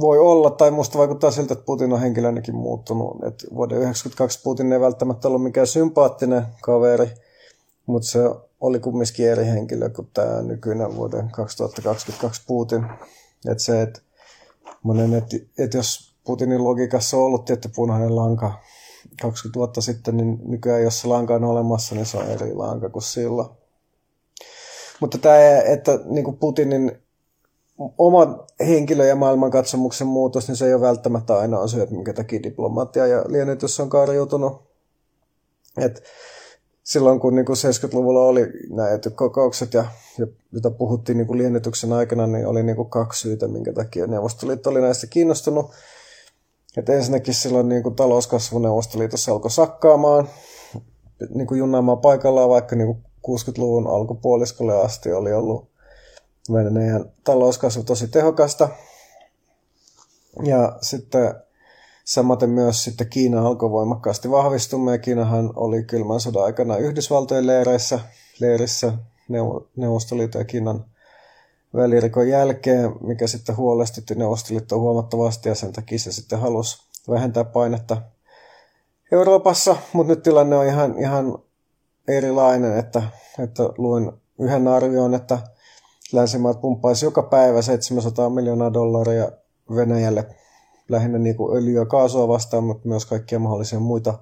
voi 0.00 0.18
olla, 0.18 0.50
tai 0.50 0.70
musta 0.70 0.98
vaikuttaa 0.98 1.30
siltä, 1.30 1.52
että 1.52 1.64
Putin 1.64 1.92
on 1.92 2.00
henkilönäkin 2.00 2.54
muuttunut. 2.54 3.16
Et 3.16 3.46
vuoden 3.54 3.76
1992 3.76 4.40
Putin 4.42 4.72
ei 4.72 4.80
välttämättä 4.80 5.28
ollut 5.28 5.42
mikään 5.42 5.66
sympaattinen 5.66 6.46
kaveri, 6.62 7.10
mutta 7.86 8.08
se 8.08 8.20
oli 8.60 8.80
kumminkin 8.80 9.30
eri 9.30 9.44
henkilö 9.46 9.90
kuin 9.90 10.08
tämä 10.14 10.42
nykyinen 10.42 10.96
vuoden 10.96 11.30
2022 11.30 12.42
Putin. 12.46 12.86
Että 13.50 13.64
se, 13.64 13.82
että 13.82 14.00
että 15.18 15.36
et 15.58 15.74
jos 15.74 16.16
Putinin 16.24 16.64
logiikassa 16.64 17.16
on 17.16 17.22
ollut 17.22 17.44
tietty 17.44 17.70
punainen 17.76 18.16
lanka 18.16 18.52
20 19.22 19.58
vuotta 19.58 19.80
sitten, 19.80 20.16
niin 20.16 20.38
nykyään 20.44 20.82
jos 20.82 21.00
se 21.00 21.08
lanka 21.08 21.34
on 21.34 21.44
olemassa, 21.44 21.94
niin 21.94 22.06
se 22.06 22.16
on 22.16 22.26
eri 22.26 22.54
lanka 22.54 22.90
kuin 22.90 23.02
silloin. 23.02 23.48
Mutta 25.00 25.18
tämä, 25.18 25.60
että 25.60 26.00
niin 26.04 26.36
Putinin 26.36 26.98
oma 27.98 28.44
henkilö- 28.60 29.06
ja 29.06 29.16
maailmankatsomuksen 29.16 30.06
muutos, 30.06 30.48
niin 30.48 30.56
se 30.56 30.66
ei 30.66 30.74
ole 30.74 30.80
välttämättä 30.80 31.38
aina 31.38 31.66
syy, 31.66 31.86
minkä 31.90 32.12
takia 32.12 32.42
diplomatia 32.42 33.06
ja 33.06 33.24
liennytys 33.28 33.80
on 33.80 33.90
karjutunut. 33.90 34.62
Et 35.78 36.02
silloin 36.82 37.20
kun 37.20 37.34
niin 37.34 37.46
kuin 37.46 37.56
70-luvulla 37.56 38.20
oli 38.20 38.46
näitä 38.70 39.10
kokoukset, 39.10 39.74
ja, 39.74 39.84
ja 40.18 40.26
jota 40.52 40.70
puhuttiin 40.70 41.18
niin 41.18 41.26
kuin 41.26 41.38
liennytyksen 41.38 41.92
aikana, 41.92 42.26
niin 42.26 42.46
oli 42.46 42.62
niin 42.62 42.76
kuin 42.76 42.90
kaksi 42.90 43.20
syytä, 43.20 43.48
minkä 43.48 43.72
takia 43.72 44.06
Neuvostoliitto 44.06 44.70
oli 44.70 44.80
näistä 44.80 45.06
kiinnostunut. 45.06 45.70
Et 46.76 46.88
ensinnäkin 46.88 47.34
silloin 47.34 47.68
niin 47.68 47.82
kuin 47.82 47.94
talouskasvu 47.94 48.58
Neuvostoliitossa 48.58 49.32
alkoi 49.32 49.50
sakkaamaan, 49.50 50.28
niin 51.34 51.46
kuin 51.46 51.58
junnaamaan 51.58 51.98
paikallaan, 51.98 52.48
vaikka 52.48 52.76
niin 52.76 52.86
kuin 52.86 53.04
60-luvun 53.28 53.86
alkupuoliskolle 53.86 54.80
asti 54.80 55.12
oli 55.12 55.32
ollut 55.32 55.70
Venäjän 56.52 57.12
talouskasvu 57.24 57.82
tosi 57.82 58.08
tehokasta. 58.08 58.68
Ja 60.44 60.78
sitten 60.80 61.34
samaten 62.04 62.50
myös 62.50 62.84
sitten 62.84 63.08
Kiina 63.08 63.46
alkoi 63.46 63.70
voimakkaasti 63.70 64.30
vahvistumaan 64.30 64.94
ja 64.94 64.98
Kiinahan 64.98 65.52
oli 65.56 65.84
kylmän 65.84 66.20
sodan 66.20 66.44
aikana 66.44 66.76
Yhdysvaltojen 66.76 67.46
leireissä, 67.46 68.00
leirissä 68.40 68.92
Neuvostoliiton 69.76 70.40
ja 70.40 70.44
Kiinan 70.44 70.84
välirikon 71.74 72.28
jälkeen, 72.28 72.94
mikä 73.00 73.26
sitten 73.26 73.56
huolestutti 73.56 74.14
Neuvostoliittoa 74.14 74.78
huomattavasti 74.78 75.48
ja 75.48 75.54
sen 75.54 75.72
takia 75.72 75.98
se 75.98 76.12
sitten 76.12 76.38
halusi 76.38 76.82
vähentää 77.10 77.44
painetta 77.44 78.02
Euroopassa, 79.12 79.76
mutta 79.92 80.12
nyt 80.12 80.22
tilanne 80.22 80.56
on 80.56 80.66
ihan, 80.66 80.98
ihan 80.98 81.38
erilainen, 82.08 82.78
että, 82.78 83.02
että 83.38 83.62
luin 83.78 84.12
yhden 84.38 84.68
arvion, 84.68 85.14
että 85.14 85.38
länsimaat 86.12 86.60
pumppaisi 86.60 87.06
joka 87.06 87.22
päivä 87.22 87.62
700 87.62 88.30
miljoonaa 88.30 88.72
dollaria 88.72 89.32
Venäjälle 89.74 90.26
lähinnä 90.88 91.18
niin 91.18 91.36
kuin 91.36 91.56
öljyä 91.56 91.80
ja 91.80 91.86
kaasua 91.86 92.28
vastaan, 92.28 92.64
mutta 92.64 92.88
myös 92.88 93.06
kaikkia 93.06 93.38
mahdollisia 93.38 93.80
muita 93.80 94.18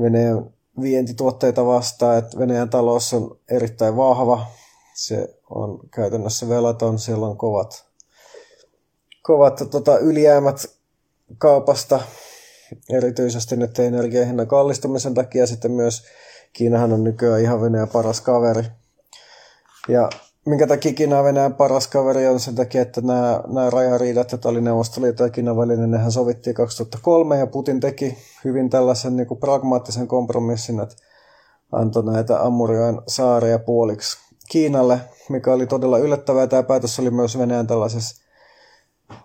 Venäjän 0.00 0.50
vientituotteita 0.80 1.66
vastaan. 1.66 2.18
Että 2.18 2.38
Venäjän 2.38 2.70
talous 2.70 3.14
on 3.14 3.38
erittäin 3.50 3.96
vahva. 3.96 4.46
Se 4.94 5.38
on 5.54 5.80
käytännössä 5.90 6.48
velaton. 6.48 6.98
Siellä 6.98 7.26
on 7.26 7.36
kovat, 7.36 7.84
kovat 9.22 9.62
tota, 9.70 9.98
ylijäämät 9.98 10.66
kaupasta, 11.38 12.00
erityisesti 12.90 13.56
nyt 13.56 13.78
energiahinnan 13.78 14.48
kallistumisen 14.48 15.14
takia. 15.14 15.46
Sitten 15.46 15.70
myös 15.70 16.02
Kiinahan 16.52 16.92
on 16.92 17.04
nykyään 17.04 17.40
ihan 17.40 17.60
Venäjän 17.60 17.88
paras 17.88 18.20
kaveri. 18.20 18.62
Ja 19.88 20.10
minkä 20.46 20.66
takia 20.66 20.92
Kiina 20.92 21.24
Venäjän 21.24 21.54
paras 21.54 21.86
kaveri 21.86 22.26
on 22.26 22.40
sen 22.40 22.54
takia, 22.54 22.82
että 22.82 23.00
nämä, 23.00 23.42
nämä 23.46 23.70
rajariidat, 23.70 24.32
joita 24.32 24.48
oli 24.48 24.60
Neuvostoliiton 24.60 25.26
ja 25.26 25.30
Kiinan 25.30 25.56
välinen, 25.56 25.90
nehän 25.90 26.12
sovittiin 26.12 26.54
2003 26.54 27.38
ja 27.38 27.46
Putin 27.46 27.80
teki 27.80 28.18
hyvin 28.44 28.70
tällaisen 28.70 29.16
niin 29.16 29.26
kuin 29.26 29.40
pragmaattisen 29.40 30.08
kompromissin, 30.08 30.80
että 30.80 30.96
antoi 31.72 32.04
näitä 32.04 32.42
Amurioen 32.42 33.02
saaria 33.08 33.58
puoliksi 33.58 34.21
Kiinalle, 34.48 35.00
mikä 35.28 35.52
oli 35.52 35.66
todella 35.66 35.98
yllättävää. 35.98 36.46
Tämä 36.46 36.62
päätös 36.62 36.98
oli 36.98 37.10
myös 37.10 37.38
Venäjän 37.38 37.66
tällaisessa 37.66 38.22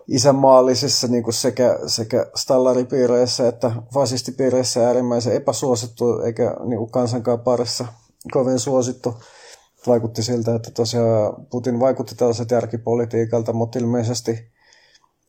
isänmaallisissa 0.08 1.06
niin 1.08 1.22
kuin 1.22 1.34
sekä, 1.34 1.78
sekä 1.86 2.26
stallaripiireissä 2.36 3.48
että 3.48 3.72
fasistipiireissä 3.94 4.86
äärimmäisen 4.86 5.34
epäsuosittu 5.34 6.18
eikä 6.18 6.56
niin 6.64 6.78
kuin 6.78 6.90
kansankaan 6.90 7.40
parissa 7.40 7.86
kovin 8.32 8.58
suosittu 8.58 9.14
vaikutti 9.86 10.22
siltä, 10.22 10.54
että 10.54 10.70
tosiaan 10.70 11.46
Putin 11.50 11.80
vaikutti 11.80 12.14
tällaiset 12.14 12.50
järkipolitiikalta, 12.50 13.52
mutta 13.52 13.78
ilmeisesti 13.78 14.52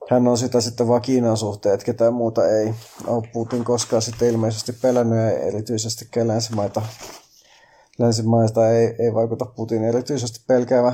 hän 0.09 0.27
on 0.27 0.37
sitä 0.37 0.61
sitten 0.61 0.87
vaan 0.87 1.01
Kiinan 1.01 1.37
suhteen, 1.37 1.73
että 1.73 1.85
ketään 1.85 2.13
muuta 2.13 2.47
ei 2.47 2.73
ole 3.07 3.29
Putin 3.33 3.63
koskaan 3.63 4.01
sitten 4.01 4.27
ilmeisesti 4.27 4.73
pelännyt 4.73 5.17
ja 5.17 5.29
erityisesti 5.29 6.09
länsimaita, 6.23 6.81
länsimaista 7.99 8.69
ei, 8.69 8.95
ei 8.99 9.13
vaikuta 9.13 9.45
Putin 9.45 9.83
erityisesti 9.83 10.39
pelkäävä. 10.47 10.93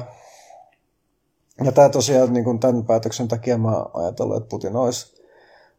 Ja 1.66 1.72
tämä 1.72 1.90
tosiaan 1.90 2.34
niin 2.34 2.44
kuin 2.44 2.60
tämän 2.60 2.86
päätöksen 2.86 3.28
takia 3.28 3.58
mä 3.58 3.86
ajatellut, 3.94 4.38
että 4.38 4.50
Putin 4.50 4.76
olisi 4.76 5.24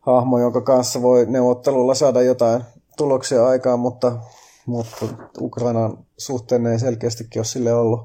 hahmo, 0.00 0.38
jonka 0.38 0.60
kanssa 0.60 1.02
voi 1.02 1.26
neuvottelulla 1.28 1.94
saada 1.94 2.22
jotain 2.22 2.62
tuloksia 2.96 3.46
aikaan, 3.46 3.80
mutta 3.80 4.18
mutta 4.66 5.06
Ukrainan 5.40 5.98
suhteen 6.18 6.66
ei 6.66 6.78
selkeästikin 6.78 7.40
ole 7.40 7.44
sille 7.44 7.72
ollut. 7.72 8.00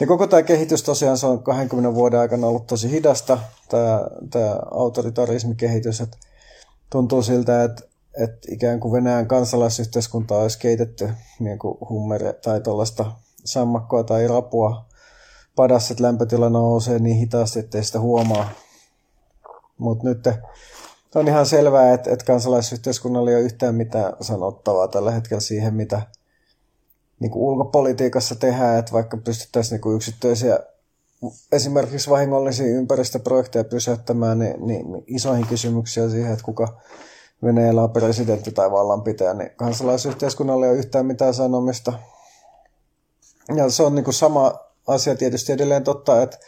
Ja 0.00 0.06
koko 0.06 0.26
tämä 0.26 0.42
kehitys 0.42 0.82
tosiaan 0.82 1.18
se 1.18 1.26
on 1.26 1.42
20 1.42 1.94
vuoden 1.94 2.20
aikana 2.20 2.46
ollut 2.46 2.66
tosi 2.66 2.90
hidasta, 2.90 3.38
tämä, 3.68 4.00
tämä 4.30 4.56
autoritarismikehitys, 4.70 6.00
että 6.00 6.16
tuntuu 6.90 7.22
siltä, 7.22 7.64
että 7.64 7.82
että 8.14 8.38
ikään 8.48 8.80
kuin 8.80 8.92
Venäjän 8.92 9.28
kansalaisyhteiskunta 9.28 10.36
olisi 10.36 10.58
keitetty 10.58 11.10
niin 11.40 11.58
kuin 11.58 11.78
hummere 11.88 12.32
tai 12.32 12.60
tuollaista 12.60 13.12
sammakkoa 13.44 14.04
tai 14.04 14.28
rapua 14.28 14.84
padassa, 15.56 15.94
että 15.94 16.04
lämpötila 16.04 16.50
nousee 16.50 16.98
niin 16.98 17.16
hitaasti, 17.16 17.58
ettei 17.58 17.84
sitä 17.84 18.00
huomaa. 18.00 18.50
Mutta 19.78 20.08
nyt 20.08 20.28
on 21.14 21.28
ihan 21.28 21.46
selvää, 21.46 21.92
että, 21.92 22.10
että 22.10 22.24
kansalaisyhteiskunnalla 22.24 23.30
ei 23.30 23.36
ole 23.36 23.44
yhtään 23.44 23.74
mitään 23.74 24.12
sanottavaa 24.20 24.88
tällä 24.88 25.10
hetkellä 25.10 25.40
siihen, 25.40 25.74
mitä 25.74 26.02
niin 27.20 27.30
kuin 27.30 27.42
ulkopolitiikassa 27.42 28.34
tehdään, 28.34 28.78
että 28.78 28.92
vaikka 28.92 29.16
pystyttäisiin 29.16 29.76
niin 29.76 29.80
kuin 29.80 29.96
yksittäisiä 29.96 30.58
esimerkiksi 31.52 32.10
vahingollisia 32.10 32.66
ympäristöprojekteja 32.66 33.64
pysäyttämään, 33.64 34.38
niin, 34.38 34.66
niin, 34.66 34.86
isoihin 35.06 35.46
kysymyksiä 35.46 36.08
siihen, 36.08 36.32
että 36.32 36.44
kuka 36.44 36.80
Venäjällä 37.44 37.82
on 37.82 37.90
presidentti 37.90 38.52
tai 38.52 38.70
vallanpitäjä, 38.70 39.34
niin 39.34 39.50
kansalaisyhteiskunnalla 39.56 40.66
ei 40.66 40.72
ole 40.72 40.78
yhtään 40.78 41.06
mitään 41.06 41.34
sanomista. 41.34 41.92
Ja 43.54 43.70
se 43.70 43.82
on 43.82 43.94
niin 43.94 44.04
kuin 44.04 44.14
sama 44.14 44.52
asia 44.86 45.16
tietysti 45.16 45.52
edelleen 45.52 45.84
totta, 45.84 46.22
että 46.22 46.38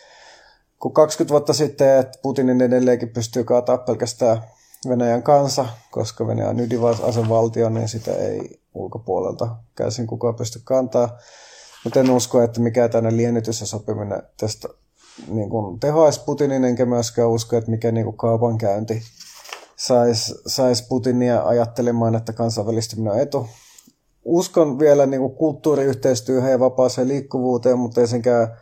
kun 0.78 0.92
20 0.92 1.32
vuotta 1.32 1.52
sitten, 1.52 1.98
että 1.98 2.18
Putinin 2.22 2.60
edelleenkin 2.60 3.08
pystyy 3.08 3.44
kaataa 3.44 3.78
pelkästään 3.78 4.42
Venäjän 4.88 5.22
kansa, 5.22 5.66
koska 5.90 6.26
Venäjä 6.26 6.48
on 6.48 6.60
ydinasevaltio, 6.60 7.68
niin 7.68 7.88
sitä 7.88 8.12
ei 8.12 8.60
ulkopuolelta 8.74 9.56
käsin 9.74 10.06
kukaan 10.06 10.34
pysty 10.34 10.60
kantaa. 10.64 11.18
Mutta 11.84 12.00
en 12.00 12.10
usko, 12.10 12.42
että 12.42 12.60
mikään 12.60 12.90
tänne 12.90 13.16
liennytys 13.16 13.60
ja 13.60 13.66
sopiminen 13.66 14.22
tästä 14.36 14.68
niin 15.28 15.50
kuin 15.50 15.80
tehoaisi 15.80 16.20
Putinin, 16.26 16.64
enkä 16.64 16.86
myöskään 16.86 17.28
usko, 17.28 17.56
että 17.56 17.70
mikä 17.70 17.92
niin 17.92 18.04
kuin 18.04 18.16
kaupankäynti 18.16 19.02
saisi 19.86 20.34
sais 20.46 20.82
Putinia 20.88 21.42
ajattelemaan, 21.42 22.14
että 22.14 22.32
kansainvälistyminen 22.32 23.12
on 23.12 23.20
etu. 23.20 23.48
Uskon 24.24 24.78
vielä 24.78 25.06
niin 25.06 25.20
kuin 25.20 25.34
kulttuuriyhteistyöhön 25.34 26.50
ja 26.50 26.60
vapaaseen 26.60 27.08
liikkuvuuteen, 27.08 27.78
mutta 27.78 28.00
ei 28.00 28.06
senkään 28.06 28.56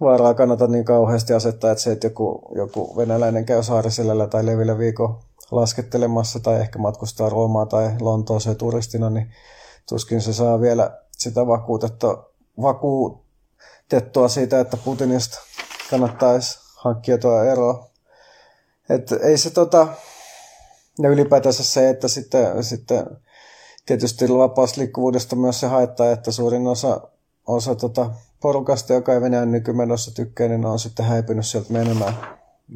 vaaraa 0.00 0.34
kannata 0.34 0.66
niin 0.66 0.84
kauheasti 0.84 1.32
asettaa, 1.32 1.70
että 1.70 1.84
se, 1.84 1.92
että 1.92 2.06
joku, 2.06 2.42
joku 2.54 2.96
venäläinen 2.96 3.46
käy 3.46 3.62
saariselällä 3.62 4.26
tai 4.26 4.46
levillä 4.46 4.78
viikon 4.78 5.18
laskettelemassa 5.50 6.40
tai 6.40 6.60
ehkä 6.60 6.78
matkustaa 6.78 7.28
Roomaan 7.28 7.68
tai 7.68 7.90
Lontooseen 8.00 8.56
turistina, 8.56 9.10
niin 9.10 9.32
tuskin 9.88 10.20
se 10.20 10.32
saa 10.32 10.60
vielä 10.60 10.98
sitä 11.12 11.46
vakuutettua, 11.46 12.30
vakuutettua 12.62 14.28
siitä, 14.28 14.60
että 14.60 14.76
Putinista 14.76 15.38
kannattaisi 15.90 16.58
hankkia 16.76 17.18
tuo 17.18 17.42
eroa. 17.42 17.90
Et 18.88 19.12
ei 19.12 19.38
se 19.38 19.50
tota, 19.50 19.88
ja 20.98 21.08
ylipäätänsä 21.08 21.64
se, 21.64 21.90
että 21.90 22.08
sitten, 22.08 22.64
sitten 22.64 23.06
tietysti 23.86 24.28
vapausliikkuvuudesta 24.28 25.36
myös 25.36 25.60
se 25.60 25.66
haittaa, 25.66 26.10
että 26.10 26.32
suurin 26.32 26.66
osa, 26.66 27.00
osa 27.46 27.74
tota 27.74 28.10
porukasta, 28.40 28.92
joka 28.92 29.14
ei 29.14 29.20
Venäjän 29.20 29.52
nykymenossa 29.52 30.14
tykkää, 30.14 30.48
niin 30.48 30.66
on 30.66 30.78
sitten 30.78 31.06
häipynyt 31.06 31.46
sieltä 31.46 31.72
menemään. 31.72 32.14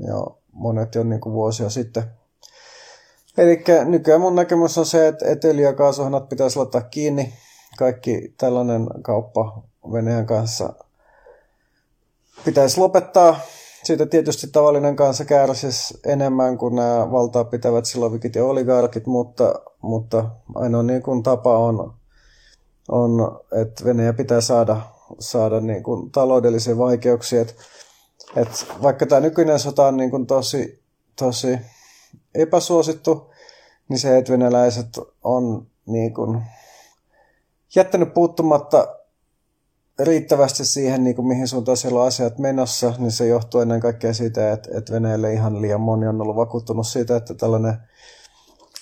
Ja 0.07 0.27
monet 0.53 0.95
jo 0.95 1.03
niin 1.03 1.21
kuin 1.21 1.33
vuosia 1.33 1.71
sitten. 1.71 2.03
Eli 3.39 3.65
nykyään 3.85 4.21
mun 4.21 4.35
näkemys 4.35 4.79
on 4.79 4.87
se, 4.87 5.09
että, 5.09 5.49
öljy- 5.49 5.62
ja 5.62 5.73
kaasuhanat 5.73 6.29
pitäisi 6.29 6.57
laittaa 6.57 6.81
kiinni. 6.81 7.35
Kaikki 7.79 8.35
tällainen 8.39 8.87
kauppa 9.03 9.62
Venäjän 9.93 10.27
kanssa 10.27 10.73
pitäisi 12.45 12.81
lopettaa 12.81 13.41
siitä 13.84 14.06
tietysti 14.06 14.46
tavallinen 14.46 14.96
kansa 14.96 15.25
kärsisi 15.25 16.00
enemmän 16.06 16.58
kuin 16.58 16.75
nämä 16.75 17.10
valtaa 17.10 17.44
pitävät 17.44 17.84
silovikit 17.84 18.34
ja 18.34 18.44
oligarkit, 18.44 19.06
mutta, 19.06 19.54
mutta 19.82 20.30
ainoa 20.54 20.82
niin 20.82 21.02
kuin 21.02 21.22
tapa 21.22 21.58
on, 21.58 21.94
on, 22.88 23.40
että 23.62 23.84
Venäjä 23.84 24.12
pitää 24.12 24.40
saada, 24.40 24.80
saada 25.18 25.60
niin 25.60 25.82
kuin 25.82 26.10
taloudellisia 26.10 26.78
vaikeuksia. 26.78 27.40
Et, 27.40 27.56
et 28.36 28.66
vaikka 28.82 29.06
tämä 29.06 29.21
nykyinen 29.21 29.58
sota 29.58 29.86
on 29.86 29.97
niin 29.97 30.10
kuin 30.10 30.26
tosi, 30.26 30.82
tosi 31.16 31.58
epäsuosittu, 32.34 33.30
niin 33.88 33.99
se, 33.99 34.19
että 34.19 34.32
venäläiset 34.32 34.88
on 35.23 35.66
niin 35.86 36.14
kuin 36.14 36.43
jättänyt 37.75 38.14
puuttumatta 38.14 39.00
riittävästi 40.04 40.65
siihen, 40.65 41.04
niin 41.04 41.17
kuin 41.17 41.26
mihin 41.26 41.49
suuntaan 41.49 41.76
siellä 41.76 42.00
on 42.00 42.06
asiat 42.06 42.39
menossa, 42.39 42.95
niin 42.99 43.10
se 43.10 43.26
johtuu 43.26 43.60
ennen 43.60 43.80
kaikkea 43.80 44.15
siitä, 44.15 44.52
että, 44.52 44.78
että 44.78 44.93
Venäjälle 44.93 45.32
ihan 45.32 45.63
liian 45.63 45.80
moni 45.80 46.06
on 46.06 46.21
ollut 46.23 46.36
vakuuttunut 46.36 46.86
siitä, 46.86 47.17
että 47.17 47.34
tällainen 47.34 47.75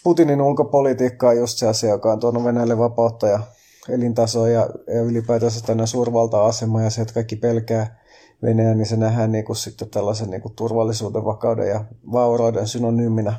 Putinin 0.04 0.42
ulkopolitiikka 0.42 1.28
on 1.28 1.37
just 1.37 1.59
se 1.59 1.68
asia, 1.68 1.90
joka 1.90 2.12
on 2.12 2.20
tuonut 2.20 2.44
Venäjälle 2.44 2.78
vapautta 2.78 3.28
ja 3.28 3.40
elintasoa 3.88 4.48
ja, 4.48 4.68
ja 4.94 5.02
ylipäätänsä 5.02 5.66
tänne 5.66 5.87
suurvalta-asema 5.87 6.83
ja 6.83 6.90
se, 6.90 7.02
että 7.02 7.14
kaikki 7.14 7.37
pelkää 7.37 7.98
Venäjä, 8.42 8.74
niin 8.74 8.87
se 8.87 8.96
nähdään 8.96 9.33
niin 9.33 9.44
kuin 9.44 9.57
sitten 9.57 9.90
tällaisen 9.90 10.31
niin 10.31 10.42
kuin 10.42 10.54
turvallisuuden, 10.54 11.24
vakauden 11.24 11.68
ja 11.68 11.85
vaurauden 12.12 12.68
synonyyminä. 12.68 13.35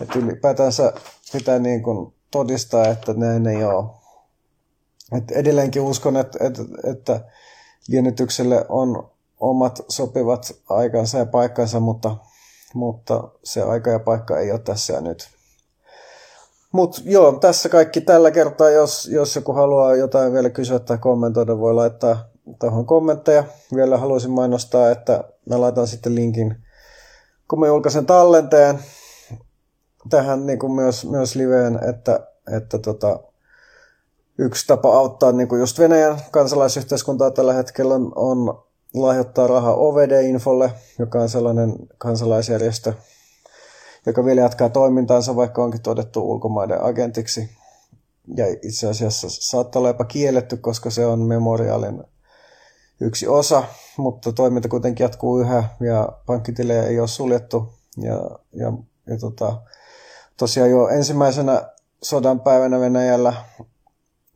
Että 0.00 0.18
ylipäätänsä 0.18 0.92
pitää 1.32 1.58
niin 1.58 1.82
kuin 1.82 2.14
todistaa, 2.30 2.86
että 2.86 3.14
näin 3.14 3.46
ei 3.46 3.64
ole 3.64 4.01
et 5.12 5.30
edelleenkin 5.30 5.82
uskon, 5.82 6.16
että, 6.16 6.38
että, 6.46 6.62
että 6.84 7.20
liennytykselle 7.88 8.66
on 8.68 9.10
omat 9.40 9.84
sopivat 9.88 10.54
aikansa 10.68 11.18
ja 11.18 11.26
paikkansa, 11.26 11.80
mutta, 11.80 12.16
mutta 12.74 13.28
se 13.44 13.62
aika 13.62 13.90
ja 13.90 13.98
paikka 13.98 14.38
ei 14.38 14.50
ole 14.50 14.58
tässä 14.58 14.92
ja 14.92 15.00
nyt. 15.00 15.28
Mutta 16.72 17.00
joo, 17.04 17.32
tässä 17.32 17.68
kaikki 17.68 18.00
tällä 18.00 18.30
kertaa. 18.30 18.70
Jos, 18.70 19.08
jos 19.12 19.36
joku 19.36 19.52
haluaa 19.52 19.96
jotain 19.96 20.32
vielä 20.32 20.50
kysyä 20.50 20.78
tai 20.78 20.98
kommentoida, 20.98 21.58
voi 21.58 21.74
laittaa 21.74 22.24
tuohon 22.60 22.86
kommentteja. 22.86 23.44
Vielä 23.74 23.98
haluaisin 23.98 24.30
mainostaa, 24.30 24.90
että 24.90 25.24
mä 25.48 25.60
laitan 25.60 25.86
sitten 25.86 26.14
linkin, 26.14 26.56
kun 27.48 27.60
mä 27.60 27.66
julkaisen 27.66 28.06
tallenteen 28.06 28.78
tähän 30.10 30.46
niin 30.46 30.58
kuin 30.58 30.72
myös, 30.72 31.04
myös 31.04 31.34
liveen, 31.34 31.78
että, 31.88 32.26
että 32.56 32.78
tota, 32.78 33.20
yksi 34.38 34.66
tapa 34.66 34.96
auttaa 34.98 35.32
niin 35.32 35.48
kuin 35.48 35.60
just 35.60 35.78
Venäjän 35.78 36.20
kansalaisyhteiskuntaa 36.30 37.30
tällä 37.30 37.52
hetkellä 37.52 37.94
on, 37.94 38.12
on 38.14 38.64
lahjoittaa 38.94 39.46
rahaa 39.46 39.74
OVD-infolle, 39.74 40.72
joka 40.98 41.20
on 41.20 41.28
sellainen 41.28 41.76
kansalaisjärjestö, 41.98 42.92
joka 44.06 44.24
vielä 44.24 44.40
jatkaa 44.40 44.68
toimintaansa, 44.68 45.36
vaikka 45.36 45.62
onkin 45.64 45.82
todettu 45.82 46.30
ulkomaiden 46.30 46.84
agentiksi. 46.84 47.50
Ja 48.36 48.46
itse 48.62 48.88
asiassa 48.88 49.26
saattaa 49.30 49.80
olla 49.80 49.88
jopa 49.88 50.04
kielletty, 50.04 50.56
koska 50.56 50.90
se 50.90 51.06
on 51.06 51.20
memoriaalin 51.20 52.04
yksi 53.00 53.28
osa, 53.28 53.64
mutta 53.96 54.32
toiminta 54.32 54.68
kuitenkin 54.68 55.04
jatkuu 55.04 55.38
yhä 55.38 55.64
ja 55.80 56.08
pankkitilejä 56.26 56.82
ei 56.82 57.00
ole 57.00 57.08
suljettu. 57.08 57.72
Ja, 57.96 58.38
ja, 58.52 58.72
ja 59.06 59.18
tota, 59.18 59.62
tosiaan 60.36 60.70
jo 60.70 60.88
ensimmäisenä 60.88 61.62
sodan 62.02 62.40
päivänä 62.40 62.80
Venäjällä 62.80 63.34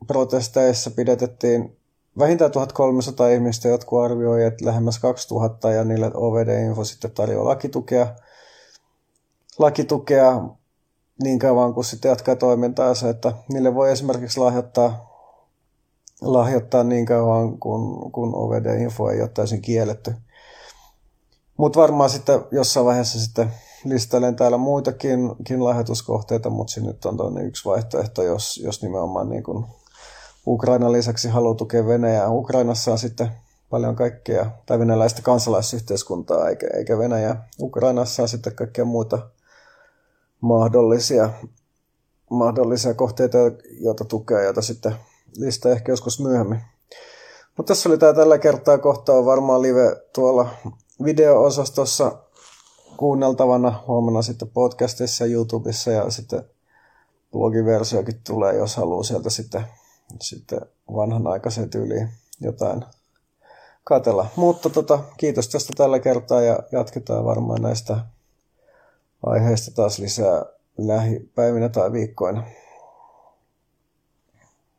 protesteissa 0.07 0.91
pidätettiin 0.91 1.77
vähintään 2.19 2.51
1300 2.51 3.29
ihmistä, 3.29 3.67
jotkut 3.67 4.03
arvioi, 4.03 4.45
että 4.45 4.65
lähemmäs 4.65 4.99
2000 4.99 5.71
ja 5.71 5.83
niille 5.83 6.11
OVD-info 6.13 6.83
sitten 6.83 7.11
tarjoaa 7.11 7.45
lakitukea, 7.45 8.15
lakitukea 9.59 10.41
niin 11.23 11.39
kauan 11.39 11.73
kuin 11.73 11.85
sitten 11.85 12.09
jatkaa 12.09 12.35
toimintaansa, 12.35 13.09
että 13.09 13.33
niille 13.49 13.75
voi 13.75 13.91
esimerkiksi 13.91 14.39
lahjoittaa, 14.39 15.07
lahjoittaa 16.21 16.83
niin 16.83 17.05
kauan 17.05 17.59
kun, 17.59 18.11
kun 18.11 18.35
OVD-info 18.35 19.09
ei 19.09 19.21
ole 19.21 19.29
täysin 19.29 19.61
kielletty. 19.61 20.13
Mutta 21.57 21.79
varmaan 21.79 22.09
sitten 22.09 22.39
jossain 22.51 22.85
vaiheessa 22.85 23.19
sitten 23.19 23.53
listailen 23.85 24.35
täällä 24.35 24.57
muitakin 24.57 25.19
lahjoituskohteita, 25.57 26.49
mutta 26.49 26.73
se 26.73 26.81
nyt 26.81 27.05
on 27.05 27.17
toinen 27.17 27.45
yksi 27.45 27.65
vaihtoehto, 27.65 28.23
jos, 28.23 28.61
jos 28.63 28.81
nimenomaan 28.81 29.29
niin 29.29 29.43
kuin 29.43 29.65
Ukrainan 30.47 30.91
lisäksi 30.91 31.29
haluaa 31.29 31.55
tukea 31.55 31.85
Venäjää. 31.85 32.29
Ukrainassa 32.29 32.91
on 32.91 32.97
sitten 32.97 33.31
paljon 33.69 33.95
kaikkea, 33.95 34.51
tai 34.65 34.79
venäläistä 34.79 35.21
kansalaisyhteiskuntaa, 35.21 36.49
eikä, 36.49 36.67
eikä 36.73 36.97
Venäjä. 36.97 37.35
Ukrainassa 37.61 38.21
on 38.21 38.29
sitten 38.29 38.55
kaikkea 38.55 38.85
muuta 38.85 39.29
mahdollisia, 40.41 41.29
mahdollisia 42.29 42.93
kohteita, 42.93 43.37
joita 43.79 44.05
tukea, 44.05 44.43
joita 44.43 44.61
sitten 44.61 44.95
listaa 45.37 45.71
ehkä 45.71 45.91
joskus 45.91 46.19
myöhemmin. 46.19 46.61
Mutta 47.57 47.73
tässä 47.73 47.89
oli 47.89 47.97
tämä 47.97 48.13
tällä 48.13 48.37
kertaa. 48.37 48.77
Kohta 48.77 49.13
on 49.13 49.25
varmaan 49.25 49.61
live 49.61 49.95
tuolla 50.13 50.49
video-osastossa 51.03 52.17
kuunneltavana. 52.97 53.83
Huomenna 53.87 54.21
sitten 54.21 54.49
podcastissa 54.49 55.25
YouTubessa 55.25 55.91
ja 55.91 56.09
sitten 56.09 56.43
blogiversiokin 57.31 58.21
tulee, 58.27 58.55
jos 58.55 58.75
haluaa 58.75 59.03
sieltä 59.03 59.29
sitten 59.29 59.65
sitten 60.21 60.61
vanhanaikaisen 60.95 61.69
tyyliin 61.69 62.09
jotain 62.41 62.85
katella. 63.83 64.27
Mutta 64.35 64.69
tota, 64.69 64.99
kiitos 65.17 65.49
tästä 65.49 65.73
tällä 65.77 65.99
kertaa 65.99 66.41
ja 66.41 66.59
jatketaan 66.71 67.25
varmaan 67.25 67.61
näistä 67.61 67.99
aiheista 69.25 69.71
taas 69.71 69.99
lisää, 69.99 70.45
lähipäivinä 70.77 71.69
tai 71.69 71.91
viikkoina. 71.91 72.43